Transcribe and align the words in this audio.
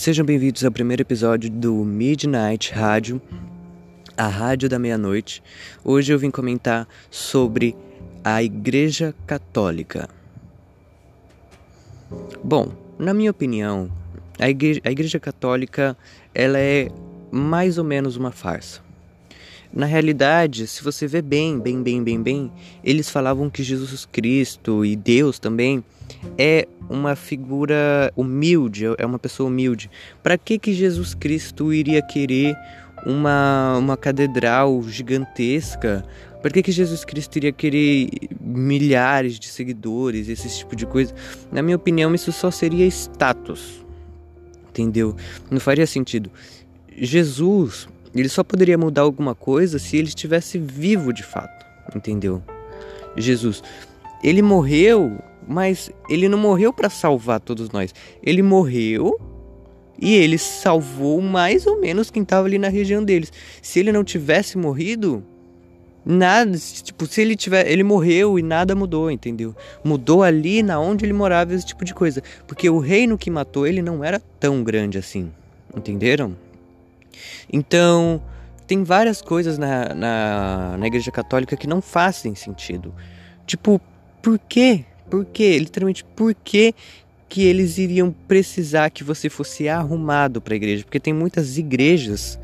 Sejam 0.00 0.24
bem-vindos 0.24 0.64
ao 0.64 0.72
primeiro 0.72 1.02
episódio 1.02 1.50
do 1.50 1.74
Midnight 1.84 2.72
Rádio, 2.72 3.20
a 4.16 4.28
rádio 4.28 4.66
da 4.66 4.78
meia-noite. 4.78 5.42
Hoje 5.84 6.10
eu 6.10 6.18
vim 6.18 6.30
comentar 6.30 6.88
sobre 7.10 7.76
a 8.24 8.42
Igreja 8.42 9.14
Católica. 9.26 10.08
Bom, 12.42 12.72
na 12.98 13.12
minha 13.12 13.30
opinião, 13.30 13.92
a 14.38 14.48
Igreja, 14.48 14.80
a 14.86 14.90
igreja 14.90 15.20
Católica 15.20 15.94
ela 16.34 16.58
é 16.58 16.88
mais 17.30 17.76
ou 17.76 17.84
menos 17.84 18.16
uma 18.16 18.32
farsa. 18.32 18.80
Na 19.72 19.86
realidade, 19.86 20.66
se 20.66 20.82
você 20.82 21.06
vê 21.06 21.22
bem, 21.22 21.58
bem, 21.58 21.82
bem, 21.82 22.02
bem, 22.02 22.20
bem, 22.20 22.52
eles 22.82 23.08
falavam 23.08 23.48
que 23.48 23.62
Jesus 23.62 24.04
Cristo 24.04 24.84
e 24.84 24.96
Deus 24.96 25.38
também 25.38 25.84
é 26.36 26.66
uma 26.88 27.14
figura 27.14 28.12
humilde, 28.16 28.86
é 28.98 29.06
uma 29.06 29.18
pessoa 29.18 29.48
humilde. 29.48 29.88
Para 30.22 30.36
que 30.36 30.58
que 30.58 30.72
Jesus 30.72 31.14
Cristo 31.14 31.72
iria 31.72 32.02
querer 32.02 32.56
uma, 33.06 33.76
uma 33.78 33.96
catedral 33.96 34.82
gigantesca? 34.88 36.04
Para 36.42 36.50
que 36.50 36.62
que 36.62 36.72
Jesus 36.72 37.04
Cristo 37.04 37.36
iria 37.36 37.52
querer 37.52 38.08
milhares 38.40 39.38
de 39.38 39.46
seguidores, 39.46 40.28
esse 40.28 40.58
tipo 40.58 40.74
de 40.74 40.84
coisa? 40.84 41.14
Na 41.52 41.62
minha 41.62 41.76
opinião, 41.76 42.12
isso 42.12 42.32
só 42.32 42.50
seria 42.50 42.86
status. 42.86 43.84
Entendeu? 44.68 45.14
Não 45.48 45.60
faria 45.60 45.86
sentido. 45.86 46.30
Jesus 46.96 47.88
ele 48.14 48.28
só 48.28 48.42
poderia 48.42 48.76
mudar 48.76 49.02
alguma 49.02 49.34
coisa 49.34 49.78
se 49.78 49.96
ele 49.96 50.08
estivesse 50.08 50.58
vivo 50.58 51.12
de 51.12 51.22
fato, 51.22 51.64
entendeu? 51.94 52.42
Jesus, 53.16 53.62
ele 54.22 54.42
morreu, 54.42 55.18
mas 55.46 55.90
ele 56.08 56.28
não 56.28 56.38
morreu 56.38 56.72
para 56.72 56.90
salvar 56.90 57.40
todos 57.40 57.70
nós. 57.70 57.94
Ele 58.22 58.42
morreu 58.42 59.18
e 60.00 60.14
ele 60.14 60.38
salvou 60.38 61.20
mais 61.20 61.66
ou 61.66 61.80
menos 61.80 62.10
quem 62.10 62.22
estava 62.22 62.46
ali 62.46 62.58
na 62.58 62.68
região 62.68 63.04
deles. 63.04 63.32
Se 63.62 63.78
ele 63.78 63.92
não 63.92 64.02
tivesse 64.02 64.56
morrido, 64.56 65.22
nada, 66.04 66.56
tipo, 66.82 67.06
se 67.06 67.20
ele 67.20 67.36
tiver, 67.36 67.70
ele 67.70 67.82
morreu 67.82 68.38
e 68.38 68.42
nada 68.42 68.74
mudou, 68.74 69.10
entendeu? 69.10 69.54
Mudou 69.84 70.22
ali 70.22 70.62
na 70.62 70.80
onde 70.80 71.04
ele 71.04 71.12
morava 71.12 71.54
esse 71.54 71.66
tipo 71.66 71.84
de 71.84 71.94
coisa, 71.94 72.22
porque 72.46 72.68
o 72.68 72.78
reino 72.78 73.18
que 73.18 73.30
matou 73.30 73.66
ele 73.66 73.82
não 73.82 74.02
era 74.02 74.20
tão 74.38 74.62
grande 74.62 74.98
assim. 74.98 75.30
Entenderam? 75.76 76.34
Então, 77.52 78.22
tem 78.66 78.84
várias 78.84 79.20
coisas 79.20 79.58
na, 79.58 79.94
na, 79.94 80.76
na 80.78 80.86
Igreja 80.86 81.10
Católica 81.10 81.56
que 81.56 81.66
não 81.66 81.82
fazem 81.82 82.34
sentido. 82.34 82.94
Tipo, 83.46 83.80
por 84.22 84.38
quê? 84.38 84.84
Por 85.10 85.24
quê? 85.24 85.58
Literalmente, 85.58 86.04
por 86.04 86.34
quê 86.34 86.72
que 87.28 87.42
eles 87.42 87.78
iriam 87.78 88.14
precisar 88.28 88.90
que 88.90 89.02
você 89.02 89.28
fosse 89.28 89.68
arrumado 89.68 90.40
para 90.40 90.54
a 90.54 90.56
igreja? 90.56 90.84
Porque 90.84 91.00
tem 91.00 91.12
muitas 91.12 91.58
igrejas, 91.58 92.38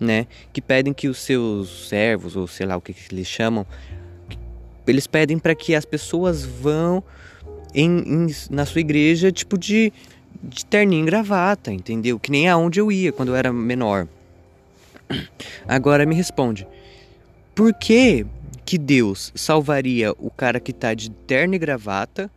né, 0.00 0.26
que 0.52 0.60
pedem 0.62 0.92
que 0.92 1.08
os 1.08 1.18
seus 1.18 1.88
servos, 1.88 2.36
ou 2.36 2.46
sei 2.46 2.66
lá 2.66 2.76
o 2.76 2.80
que, 2.80 2.92
que 2.92 3.14
eles 3.14 3.26
chamam, 3.26 3.66
eles 4.86 5.06
pedem 5.06 5.38
para 5.38 5.54
que 5.54 5.74
as 5.74 5.84
pessoas 5.84 6.44
vão 6.44 7.02
em, 7.74 7.98
em, 7.98 8.26
na 8.50 8.64
sua 8.64 8.80
igreja, 8.80 9.30
tipo 9.32 9.58
de, 9.58 9.92
de 10.42 10.64
terninho 10.64 11.02
e 11.02 11.06
gravata, 11.06 11.72
entendeu? 11.72 12.18
Que 12.18 12.30
nem 12.30 12.48
aonde 12.48 12.80
eu 12.80 12.90
ia 12.90 13.12
quando 13.12 13.30
eu 13.30 13.36
era 13.36 13.52
menor. 13.52 14.08
Agora 15.66 16.06
me 16.06 16.14
responde: 16.14 16.66
por 17.54 17.72
que 17.74 18.26
que 18.64 18.78
Deus 18.78 19.32
salvaria 19.34 20.12
o 20.18 20.30
cara 20.30 20.58
que 20.58 20.72
tá 20.72 20.94
de 20.94 21.10
terno 21.10 21.54
e 21.54 21.58
gravata 21.58 22.30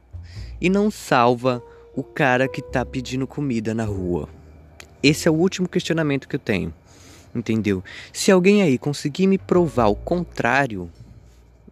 e 0.62 0.70
não 0.70 0.92
salva 0.92 1.64
o 1.96 2.04
cara 2.04 2.48
que 2.48 2.62
tá 2.62 2.86
pedindo 2.86 3.28
comida 3.28 3.74
na 3.74 3.86
rua? 3.86 4.30
Esse 5.02 5.28
é 5.28 5.32
o 5.32 5.36
último 5.36 5.68
questionamento 5.68 6.28
que 6.28 6.36
eu 6.36 6.40
tenho. 6.40 6.74
Entendeu? 7.34 7.84
Se 8.12 8.32
alguém 8.32 8.64
aí 8.64 8.78
conseguir 8.78 9.28
me 9.28 9.38
provar 9.38 9.88
o 9.88 9.96
contrário, 9.96 10.90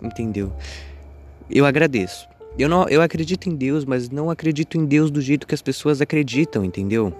entendeu? 0.01 0.53
Eu 1.49 1.65
agradeço. 1.65 2.27
Eu, 2.57 2.67
não, 2.67 2.87
eu 2.89 3.03
acredito 3.03 3.47
em 3.47 3.55
Deus, 3.55 3.85
mas 3.85 4.09
não 4.09 4.31
acredito 4.31 4.77
em 4.77 4.85
Deus 4.85 5.11
do 5.11 5.21
jeito 5.21 5.45
que 5.45 5.53
as 5.53 5.61
pessoas 5.61 6.01
acreditam, 6.01 6.65
entendeu? 6.65 7.13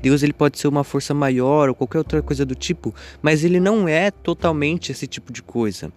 Deus 0.00 0.24
ele 0.24 0.32
pode 0.32 0.58
ser 0.58 0.66
uma 0.66 0.82
força 0.82 1.14
maior 1.14 1.68
ou 1.68 1.74
qualquer 1.74 1.98
outra 1.98 2.20
coisa 2.20 2.44
do 2.44 2.54
tipo, 2.54 2.92
mas 3.22 3.44
ele 3.44 3.60
não 3.60 3.86
é 3.86 4.10
totalmente 4.10 4.90
esse 4.90 5.06
tipo 5.06 5.32
de 5.32 5.40
coisa. 5.40 5.92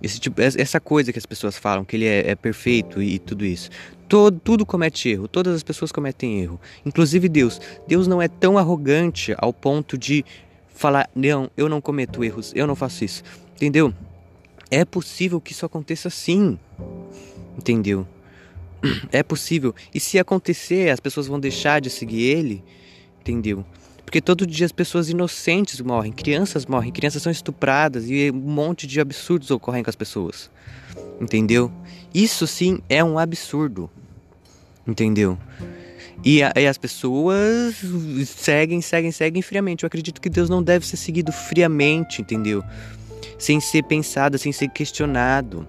Esse 0.00 0.20
tipo, 0.20 0.40
essa 0.40 0.78
coisa 0.78 1.12
que 1.12 1.18
as 1.18 1.26
pessoas 1.26 1.58
falam, 1.58 1.84
que 1.84 1.96
ele 1.96 2.06
é, 2.06 2.30
é 2.30 2.34
perfeito 2.36 3.02
e, 3.02 3.14
e 3.14 3.18
tudo 3.18 3.44
isso. 3.44 3.68
Todo, 4.08 4.38
tudo 4.38 4.64
comete 4.64 5.08
erro, 5.08 5.26
todas 5.26 5.56
as 5.56 5.64
pessoas 5.64 5.90
cometem 5.90 6.40
erro, 6.40 6.60
inclusive 6.86 7.28
Deus. 7.28 7.60
Deus 7.88 8.06
não 8.06 8.22
é 8.22 8.28
tão 8.28 8.56
arrogante 8.56 9.34
ao 9.36 9.52
ponto 9.52 9.98
de 9.98 10.24
falar: 10.68 11.10
não, 11.12 11.50
eu 11.56 11.68
não 11.68 11.80
cometo 11.80 12.22
erros, 12.22 12.52
eu 12.54 12.68
não 12.68 12.76
faço 12.76 13.04
isso, 13.04 13.24
entendeu? 13.56 13.92
É 14.70 14.84
possível 14.84 15.40
que 15.40 15.50
isso 15.50 15.66
aconteça 15.66 16.08
sim, 16.08 16.56
entendeu? 17.58 18.06
É 19.10 19.22
possível. 19.22 19.74
E 19.94 20.00
se 20.00 20.18
acontecer, 20.18 20.90
as 20.90 21.00
pessoas 21.00 21.26
vão 21.26 21.40
deixar 21.40 21.80
de 21.80 21.90
seguir 21.90 22.22
ele, 22.22 22.64
entendeu? 23.20 23.64
Porque 24.04 24.20
todo 24.20 24.46
dia 24.46 24.64
as 24.64 24.72
pessoas 24.72 25.10
inocentes 25.10 25.80
morrem, 25.80 26.12
crianças 26.12 26.64
morrem, 26.64 26.90
crianças 26.90 27.22
são 27.22 27.30
estupradas 27.30 28.08
e 28.08 28.30
um 28.30 28.36
monte 28.36 28.86
de 28.86 29.00
absurdos 29.00 29.50
ocorrem 29.50 29.82
com 29.82 29.90
as 29.90 29.96
pessoas. 29.96 30.50
Entendeu? 31.20 31.70
Isso 32.14 32.46
sim 32.46 32.80
é 32.88 33.04
um 33.04 33.18
absurdo. 33.18 33.90
Entendeu? 34.86 35.36
E, 36.24 36.42
a, 36.42 36.52
e, 36.56 36.66
as 36.66 36.78
pessoas 36.78 37.76
seguem, 38.26 38.80
seguem, 38.80 39.12
seguem 39.12 39.42
friamente. 39.42 39.84
Eu 39.84 39.88
acredito 39.88 40.20
que 40.20 40.30
Deus 40.30 40.48
não 40.48 40.62
deve 40.62 40.86
ser 40.86 40.96
seguido 40.96 41.30
friamente, 41.30 42.22
entendeu? 42.22 42.64
Sem 43.38 43.60
ser 43.60 43.84
pensado, 43.84 44.38
sem 44.38 44.52
ser 44.52 44.68
questionado. 44.70 45.68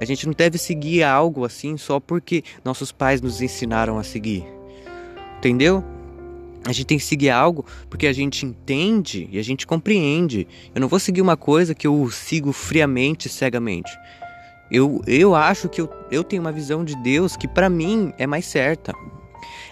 A 0.00 0.04
gente 0.04 0.26
não 0.26 0.32
deve 0.32 0.56
seguir 0.56 1.02
algo 1.02 1.44
assim 1.44 1.76
só 1.76 2.00
porque 2.00 2.42
nossos 2.64 2.90
pais 2.90 3.20
nos 3.20 3.42
ensinaram 3.42 3.98
a 3.98 4.02
seguir. 4.02 4.44
Entendeu? 5.38 5.84
A 6.64 6.72
gente 6.72 6.86
tem 6.86 6.98
que 6.98 7.04
seguir 7.04 7.30
algo 7.30 7.64
porque 7.88 8.06
a 8.06 8.12
gente 8.12 8.44
entende 8.44 9.28
e 9.30 9.38
a 9.38 9.42
gente 9.42 9.66
compreende. 9.66 10.48
Eu 10.74 10.80
não 10.80 10.88
vou 10.88 10.98
seguir 10.98 11.20
uma 11.20 11.36
coisa 11.36 11.74
que 11.74 11.86
eu 11.86 12.10
sigo 12.10 12.52
friamente, 12.52 13.28
cegamente. 13.28 13.90
Eu, 14.70 15.02
eu 15.06 15.34
acho 15.34 15.68
que 15.68 15.80
eu, 15.80 15.90
eu 16.10 16.22
tenho 16.22 16.42
uma 16.42 16.52
visão 16.52 16.84
de 16.84 16.94
Deus 17.02 17.36
que 17.36 17.48
para 17.48 17.68
mim 17.68 18.12
é 18.16 18.26
mais 18.26 18.46
certa. 18.46 18.94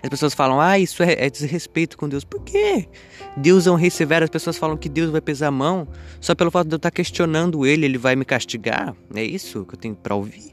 As 0.02 0.08
pessoas 0.08 0.34
falam, 0.34 0.60
ah, 0.60 0.78
isso 0.78 1.02
é, 1.02 1.26
é, 1.26 1.30
desrespeito 1.30 1.96
com 1.96 2.08
Deus. 2.08 2.24
Por 2.24 2.42
quê? 2.42 2.88
Deus 3.36 3.66
é 3.66 3.70
um 3.70 3.74
rei 3.74 3.90
severo. 3.90 4.24
As 4.24 4.30
pessoas 4.30 4.56
falam 4.56 4.76
que 4.76 4.88
Deus 4.88 5.10
vai 5.10 5.20
pesar 5.20 5.48
a 5.48 5.50
mão 5.50 5.88
só 6.20 6.34
pelo 6.34 6.50
fato 6.50 6.68
de 6.68 6.74
eu 6.74 6.76
estar 6.78 6.90
questionando 6.90 7.66
ele, 7.66 7.84
ele 7.84 7.98
vai 7.98 8.14
me 8.14 8.24
castigar. 8.24 8.94
É 9.14 9.22
isso 9.22 9.64
que 9.64 9.74
eu 9.74 9.78
tenho 9.78 9.94
para 9.94 10.14
ouvir? 10.14 10.52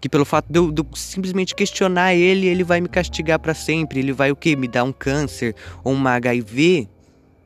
Que 0.00 0.08
pelo 0.08 0.24
fato 0.24 0.46
de 0.50 0.58
eu, 0.58 0.70
de 0.70 0.82
eu, 0.82 0.86
simplesmente 0.94 1.54
questionar 1.54 2.14
ele, 2.14 2.46
ele 2.46 2.62
vai 2.62 2.80
me 2.80 2.88
castigar 2.88 3.38
para 3.38 3.54
sempre. 3.54 3.98
Ele 3.98 4.12
vai 4.12 4.30
o 4.30 4.36
quê? 4.36 4.54
Me 4.54 4.68
dar 4.68 4.84
um 4.84 4.92
câncer 4.92 5.54
ou 5.82 5.92
uma 5.92 6.12
HIV? 6.12 6.88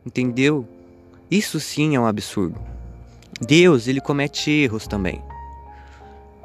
Entendeu? 0.04 0.66
Isso 1.30 1.60
sim 1.60 1.94
é 1.94 2.00
um 2.00 2.06
absurdo. 2.06 2.60
Deus, 3.40 3.86
ele 3.86 4.00
comete 4.00 4.50
erros 4.50 4.86
também. 4.86 5.22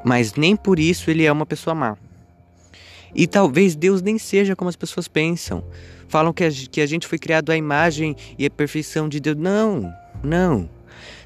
Mas 0.04 0.34
nem 0.34 0.54
por 0.54 0.78
isso 0.78 1.10
ele 1.10 1.24
é 1.24 1.32
uma 1.32 1.44
pessoa 1.44 1.74
má. 1.74 1.96
E 3.16 3.26
talvez 3.26 3.74
Deus 3.74 4.02
nem 4.02 4.18
seja 4.18 4.54
como 4.54 4.68
as 4.68 4.76
pessoas 4.76 5.08
pensam. 5.08 5.64
Falam 6.06 6.34
que 6.34 6.44
a, 6.44 6.50
que 6.50 6.82
a 6.82 6.86
gente 6.86 7.06
foi 7.06 7.18
criado 7.18 7.50
à 7.50 7.56
imagem 7.56 8.14
e 8.38 8.44
à 8.44 8.50
perfeição 8.50 9.08
de 9.08 9.18
Deus. 9.18 9.36
Não, 9.36 9.90
não. 10.22 10.68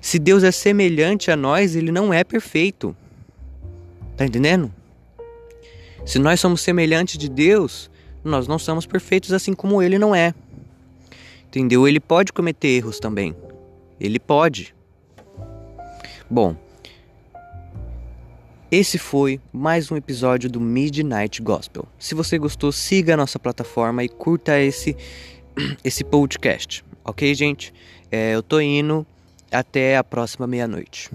Se 0.00 0.16
Deus 0.16 0.44
é 0.44 0.52
semelhante 0.52 1.32
a 1.32 1.36
nós, 1.36 1.74
ele 1.74 1.90
não 1.90 2.14
é 2.14 2.22
perfeito. 2.22 2.96
Tá 4.16 4.24
entendendo? 4.24 4.72
Se 6.06 6.18
nós 6.20 6.38
somos 6.38 6.60
semelhantes 6.60 7.18
de 7.18 7.28
Deus, 7.28 7.90
nós 8.22 8.46
não 8.46 8.58
somos 8.58 8.86
perfeitos 8.86 9.32
assim 9.32 9.52
como 9.52 9.82
ele 9.82 9.98
não 9.98 10.14
é. 10.14 10.32
Entendeu? 11.48 11.88
Ele 11.88 11.98
pode 11.98 12.32
cometer 12.32 12.68
erros 12.68 13.00
também. 13.00 13.34
Ele 13.98 14.20
pode. 14.20 14.72
Bom, 16.30 16.56
esse 18.70 18.98
foi 18.98 19.40
mais 19.52 19.90
um 19.90 19.96
episódio 19.96 20.48
do 20.48 20.60
Midnight 20.60 21.42
Gospel. 21.42 21.88
Se 21.98 22.14
você 22.14 22.38
gostou, 22.38 22.70
siga 22.70 23.14
a 23.14 23.16
nossa 23.16 23.36
plataforma 23.36 24.04
e 24.04 24.08
curta 24.08 24.60
esse, 24.60 24.96
esse 25.82 26.04
podcast. 26.04 26.84
Ok, 27.04 27.34
gente? 27.34 27.74
É, 28.12 28.32
eu 28.34 28.42
tô 28.42 28.60
indo. 28.60 29.04
Até 29.50 29.96
a 29.96 30.04
próxima 30.04 30.46
meia-noite. 30.46 31.10